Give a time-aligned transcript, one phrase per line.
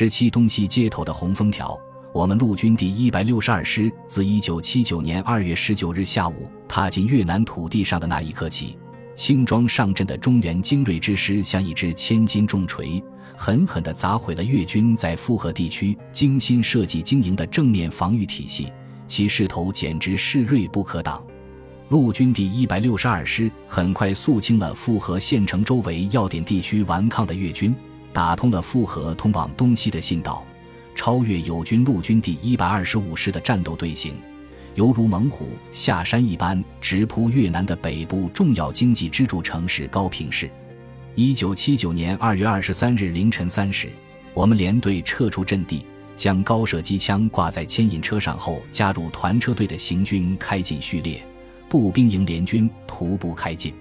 [0.00, 1.76] 十七东西街头的红封条。
[2.14, 8.78] 我们陆军第一百六十二师自一九七九年二月十九日下午踏进越南土地上的那一刻起，
[9.16, 13.02] 轻装上阵的中原精锐之师像一支千斤重锤，
[13.36, 18.72] 狠狠地砸毁了越军在富河地区精心设计经营的正面防御体系，
[19.08, 21.20] 其势头简直势锐不可挡。
[21.88, 27.74] 陆军第一百六十二师很快肃清了复河县城周围要点地区顽抗的越军，
[28.18, 30.44] 打通了复河通往东西的信道。
[30.96, 34.12] 超越友军陆军第一百二十五师的战斗队形，
[34.74, 40.50] 犹如猛虎下山一般，直扑越南的北部重要经济支柱城市高平市。
[41.14, 43.88] 一九七九年二月二十三日凌晨三时，
[44.34, 51.22] 我们连队撤出阵地，将高射机枪挂在牵引车上后，加入团车队的行军开进序列，
[51.68, 53.72] 步兵营联军徒步开进，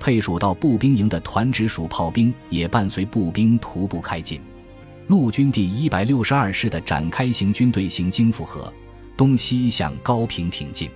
[0.00, 4.40] 配属到步兵营的团直属炮兵也伴随步兵徒步开进。
[5.08, 8.72] 陆军第一百六十二师的展开行军队行经复河，
[9.16, 10.90] 东西向高平挺进。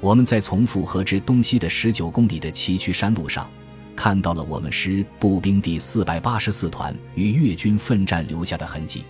[0.00, 3.48] 我们在从复河至东西的十九公里的崎岖山路上，
[3.94, 9.04] 看到了我们师步兵第四百八十四团与越军奋战留下的痕迹。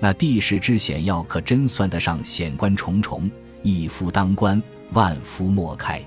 [0.00, 3.30] 那地势之险要，可真算得上险关重重，
[3.62, 4.60] 一夫当关，
[4.92, 6.02] 万夫莫开。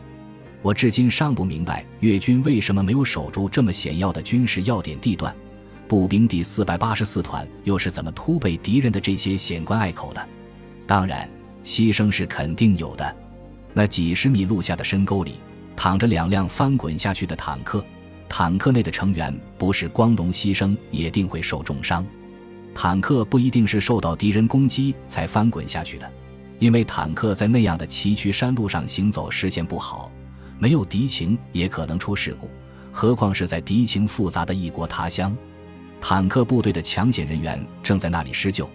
[0.62, 5.34] 我至今尚不明白越军为什么没有守住这么险要的军事要点地段。
[5.88, 10.28] 步兵第四百八十四团又是怎么突被敌人的这些险关隘口的？
[10.86, 11.30] 当然，
[11.64, 13.16] 牺牲是肯定有的。
[13.74, 15.36] 那几十米路下的深沟里，
[15.76, 17.86] 躺着两辆翻滚下去的坦克，
[18.28, 22.06] 坦克内的成员不是光荣牺牲，也定会受重伤。
[22.74, 26.12] 坦克不一定是受到敌人攻击才翻滚下去的，
[26.60, 30.12] 因为坦克在那样的崎岖山路上行走视线不好，
[30.60, 32.50] 没有敌情也可能出事故，
[32.92, 35.36] 何况是在敌情复杂的异国他乡。
[36.02, 38.70] 坦克部队的抢险人员正在那里施救，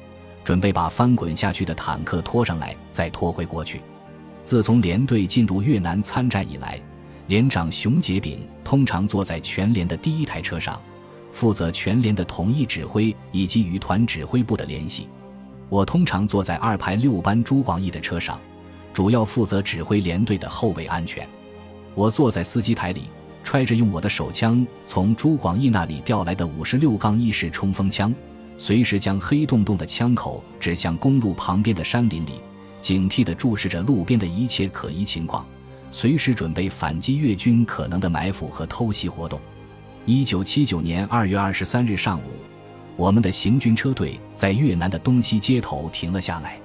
[0.44, 3.80] 准备把翻滚下去的坦克拖上来，再拖回过去。
[4.44, 6.80] 自从连队进入越南参战以来，
[7.28, 10.80] 连长熊杰炳通常坐在全连的第一台车上，
[11.30, 15.08] 负责全连的统一指挥以及与团指挥部的联系。
[15.68, 18.40] 我通常坐在二排六班朱广义的车上，
[18.92, 21.26] 主要负责指挥连队的后卫安全。
[21.94, 23.02] 我坐在司机台里。
[23.44, 28.14] 揣着用我的手枪从朱广义那里调来的五十六杠一式冲锋枪，
[28.56, 32.34] 随时将黑洞洞的枪口指向公路旁边的山林里，
[32.80, 35.44] 警惕地注视着路边的一切可疑情况，
[35.90, 39.40] 随时准备反击越军可能的埋伏和偷袭活动。
[40.06, 42.30] 一九七九年二月二十三日上午，
[42.96, 46.60] 我们的行军车队在越南的东西街头停了下来，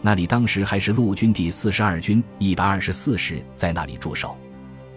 [0.00, 4.34] 那里当时还是陆军第四十二军一百二十四师在那里驻守。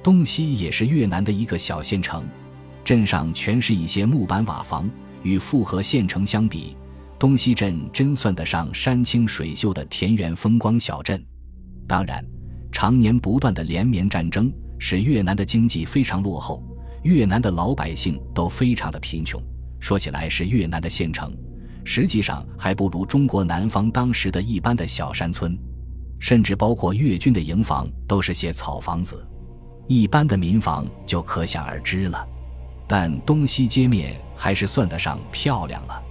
[0.07, 2.23] 东西也是越南的一个小县城，
[2.81, 4.90] 镇上全是一些木板瓦房。
[5.22, 6.78] 与复合县城相比，
[7.19, 11.22] 东西镇真算得上山清水秀的田园风光小镇。
[11.85, 12.23] 当然，
[12.72, 16.63] 常年不断的连绵战争使越南的经济非常落后，
[17.03, 19.44] 越南的老百姓都非常的贫穷。
[19.78, 21.35] 说起来是越南的县城，
[21.84, 25.53] 实际上还不如中国南方当时的一般的小山村，
[26.18, 29.28] 甚至包括越军的营房都是些草房子。
[29.88, 32.28] 一般的民房就可想而知了，
[32.88, 36.03] 但东西街面还是算得上漂亮了。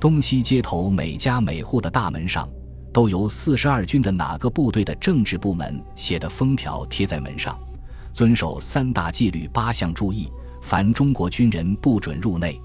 [0.00, 2.48] 东西街头每家每户的大门上，
[2.92, 7.58] 都由四十二军的哪个部队的政治部门写的封条贴在门上，
[8.10, 10.30] 遵守三大纪律八项注意，
[10.62, 12.58] 凡中国军人不准入内。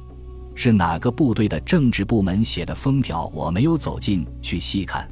[0.55, 3.29] 是哪个部队的政治部门写的封条？
[3.33, 5.05] 我没有走进去细看。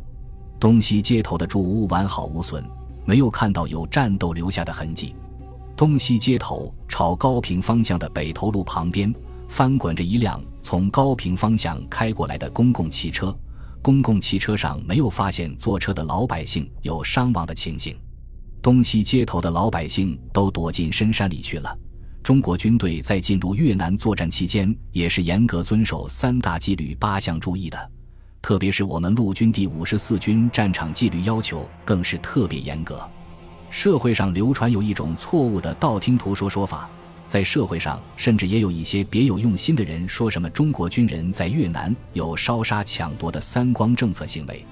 [0.58, 2.64] 东西街头的住屋完好无损，
[3.06, 5.14] 没有看到有战斗留下的痕迹。
[5.76, 9.14] 东西街头朝高平方向的北头路旁边，
[9.48, 13.36] 翻滚着一辆从高平方向开过来的公共汽车。
[13.82, 17.96] 公共汽车上没有发现坐车的老百姓有伤亡的情形。
[18.62, 21.78] 东西街头的老百姓都躲进深山里去了。
[22.24, 27.92] 中国军队在进入越南作战期间，也是严格遵守三大纪律八项注意的，
[28.42, 33.06] 特别是我们陆军第五十四军战场纪律要求更是特别严格。
[33.74, 36.88] 社会上流传有一种错误的道听途说说法，
[37.28, 44.64] 在社会上甚至也有一些别有用心的人说什么中国军人在越南有烧杀抢夺的“三光”政策行为。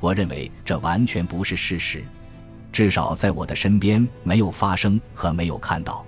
[0.00, 2.04] 我认为这完全不是事实，
[2.70, 6.04] 至少在我的身边没有发生和没有看到。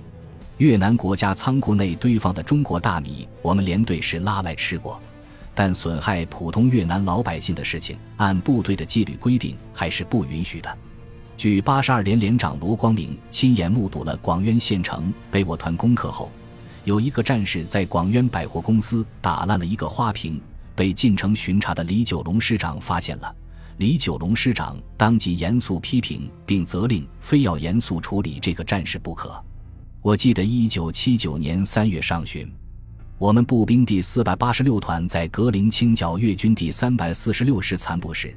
[0.59, 5.01] 越南国家仓库内堆放的中国大米，我们连队是拉来吃过，
[5.55, 10.79] 但损害普通越南老百姓的事情，按部队的纪律规定还是不允许的。
[11.37, 16.31] 据八十二连连长罗光明亲眼目睹了广渊县城被我团攻克后，
[16.85, 20.41] 有一个战士在广渊百货公司打烂了一个花瓶，
[20.75, 23.35] 被进城巡查的李九龙师长发现了。
[23.79, 29.43] 李九龙师长当即严肃批评，并责令非要严肃处理这个战士不可。
[30.01, 32.49] 我记得一九七九年三月上旬，
[33.19, 38.33] 我们步兵第四百八十六团在格陵清剿粤军第三百四十六师残部时，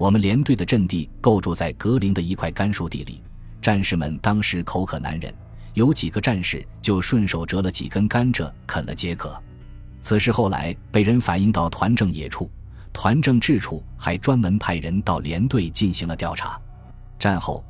[0.00, 3.22] 我们连队的阵地构筑在格陵的一块干树地里。
[3.60, 5.30] 战士们当时口渴难忍，
[5.74, 9.38] 有几个战士就顺手折了几根甘蔗啃了解渴。
[10.00, 12.50] 此事后来被人反映到团政野处。
[12.94, 16.58] 团政治处还专门派人到连队进行了调查。
[17.18, 17.62] 战后，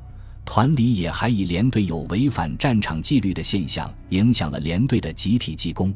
[0.44, 5.92] 团里也还以连队有违反战场纪律的现象，影响了连队的集体记功。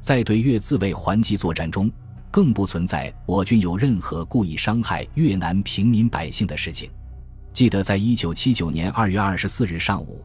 [0.00, 1.90] 在对越自卫还击作战中，
[2.30, 6.90] 更不存在我军有任何故意伤害越南平民百姓的事情。
[7.52, 10.22] 记得在一九七九年二月二十四日上午，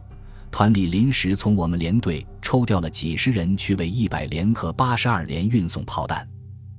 [0.52, 6.28] 团里临时从我们连队抽调了几十人去为一百连和八十二连运送炮弹。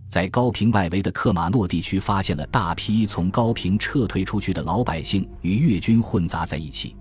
[0.06, 6.94] 在高平外围的克马诺地区，发现了大批从高平撤退出去的老百姓与越军混杂在一起。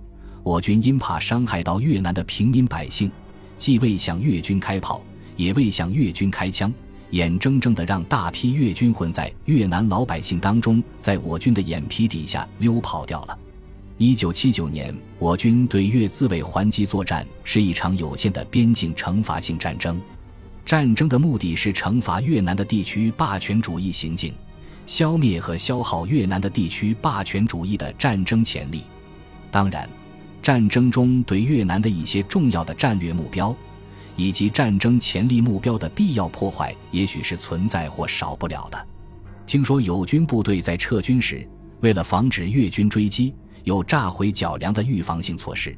[0.43, 3.11] 我军因怕伤害到越南的平民百姓，
[3.57, 5.03] 既未向越军开炮，
[5.35, 6.73] 也未向越军开枪，
[7.11, 13.37] 眼睁睁地让大批越军混在越南老百姓当中，在我军的眼皮底下溜跑掉了。
[13.97, 20.01] 一九七九年，我军对越自卫还击作战是一场有限的边境惩罚性战争。
[20.65, 24.33] 战争的目的是惩罚越南的地区霸权主义行径，
[24.85, 28.83] 消灭和消耗越南的地区霸权主义的战争潜力。
[29.51, 29.87] 当然，
[30.41, 33.55] 战争中对越南的一些重要的战略目标，
[34.15, 38.87] 以及战争潜力目标的必要破坏，也许是存在或少不了的。
[39.45, 41.47] 听说友军部队在撤军时，
[41.81, 45.75] 为了防止越军追击，有炸毁脚梁的预防性措施。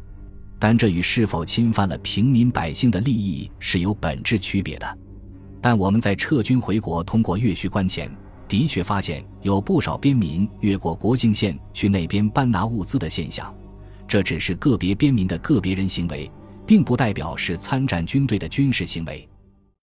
[0.59, 4.97] 但这与是否侵犯了平民百姓的利益是有本质区别的。
[5.59, 8.09] 但我们在撤军回国通过越戌关前，
[8.47, 13.53] 的确发现有不少边民越过国境线去那边搬拿物资的现象。
[14.07, 16.31] 这只是个别边民的个别人行为，
[16.65, 19.27] 并不代表是参战军队的军事行为。